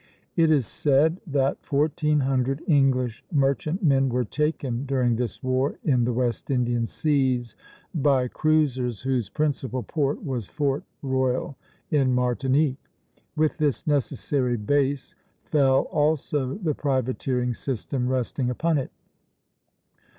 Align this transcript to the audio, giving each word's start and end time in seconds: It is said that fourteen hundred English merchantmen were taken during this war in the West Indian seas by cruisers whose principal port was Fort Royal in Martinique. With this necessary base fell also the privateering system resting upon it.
It 0.35 0.49
is 0.49 0.65
said 0.65 1.21
that 1.27 1.63
fourteen 1.63 2.21
hundred 2.21 2.63
English 2.65 3.23
merchantmen 3.31 4.09
were 4.09 4.23
taken 4.25 4.83
during 4.87 5.15
this 5.15 5.43
war 5.43 5.77
in 5.83 6.05
the 6.05 6.11
West 6.11 6.49
Indian 6.49 6.87
seas 6.87 7.55
by 7.93 8.27
cruisers 8.27 9.01
whose 9.01 9.29
principal 9.29 9.83
port 9.83 10.25
was 10.25 10.47
Fort 10.47 10.81
Royal 11.03 11.55
in 11.91 12.15
Martinique. 12.15 12.83
With 13.35 13.59
this 13.59 13.85
necessary 13.85 14.57
base 14.57 15.13
fell 15.43 15.81
also 15.91 16.55
the 16.55 16.73
privateering 16.73 17.53
system 17.53 18.07
resting 18.07 18.49
upon 18.49 18.79
it. 18.79 18.89